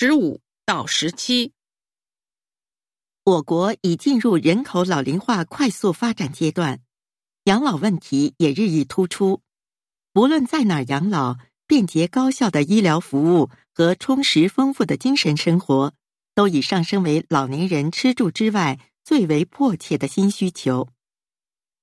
[0.00, 1.54] 十五到十七，
[3.24, 6.78] 我国已进入人口老龄化快速发展阶段，
[7.46, 9.42] 养老问题也日益突出。
[10.14, 15.92] 无论在哪儿养老，便捷高效的医疗服务和充实丰富的精神生活，
[16.32, 20.90] 都已上升为老年人吃住之外最为迫切的新需求。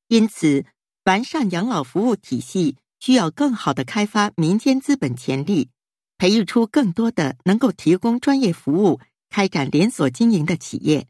[0.08, 0.64] 因此，
[1.04, 5.72] 完善养老服务体系，需要更好的开发民间资本潜力。
[6.18, 11.08] 培育出更多的能够提供专业服务、开展连锁经营的企业，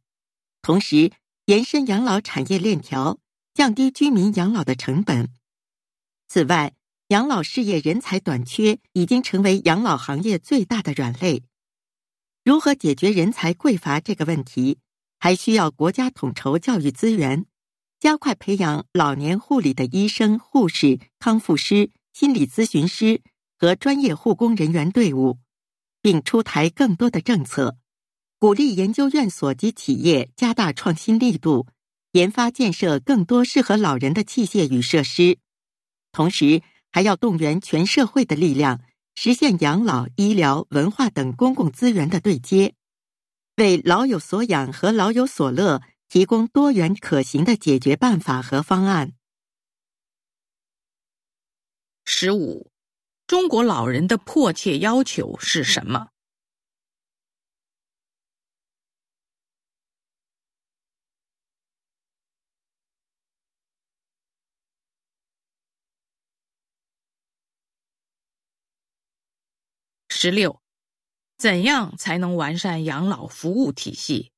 [0.61, 1.11] 同时
[1.45, 3.19] 延伸养老产业链条，
[3.53, 5.29] 降低居民养老的成本。
[6.27, 6.73] 此外，
[7.09, 11.43] 养老事业人才短缺已经成为养老行业最大的软肋。
[12.43, 14.79] 如何解决人才匮乏这个问题，
[15.19, 17.45] 还需要国家统筹教育资源，
[17.99, 23.21] 加快培养老年护理的医生、护士、康复师、心理咨询师。
[23.57, 25.39] 和专业护工人员队伍，
[26.01, 27.77] 并出台更多的政策，
[28.37, 31.67] 鼓励研究院所及企业加大创新力度，
[32.11, 35.37] 研发建设更多适合老人的器械与设施。
[36.11, 38.81] 同时，还要动员全社会的力量，
[39.15, 42.73] 实现养老、医疗、文化等公共资源的对接，
[43.55, 49.13] 为老有所养和老有所乐提供多元可行的解决办法和方案。
[52.05, 52.74] 十五。
[53.27, 56.09] 中国老人的迫切要求是什么？
[70.07, 70.61] 十六，
[71.37, 74.34] 怎样才能完善养老服务体系？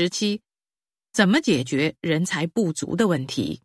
[0.00, 0.42] 十七，
[1.12, 3.62] 怎么解决人才不足的问题？